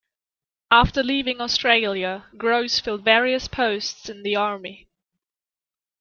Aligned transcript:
After 0.71 1.03
leaving 1.03 1.39
Australia 1.39 2.25
Grose 2.35 2.79
filled 2.79 3.03
various 3.05 3.47
posts 3.47 4.09
in 4.09 4.23
the 4.23 4.35
army. 4.35 4.87